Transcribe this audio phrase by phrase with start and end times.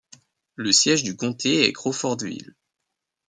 [0.55, 2.55] Le siège du comté est Crawfordville.